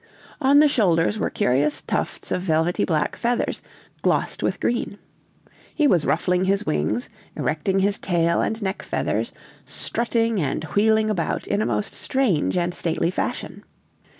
On 0.41 0.57
the 0.57 0.67
shoulders 0.67 1.19
were 1.19 1.29
curious 1.29 1.79
tufts 1.79 2.31
of 2.31 2.41
velvety 2.41 2.85
black 2.85 3.15
feathers, 3.15 3.61
glossed 4.01 4.41
with 4.41 4.59
green. 4.59 4.97
He 5.75 5.85
was 5.85 6.05
ruffling 6.07 6.45
his 6.45 6.65
wings, 6.65 7.07
erecting 7.35 7.77
his 7.77 7.99
tail 7.99 8.41
and 8.41 8.59
neck 8.63 8.81
feathers, 8.81 9.31
strutting 9.63 10.41
and 10.41 10.63
wheeling 10.63 11.11
about 11.11 11.45
in 11.45 11.61
a 11.61 11.67
most 11.67 11.93
strange 11.93 12.57
and 12.57 12.73
stately 12.73 13.11
fashion. 13.11 13.63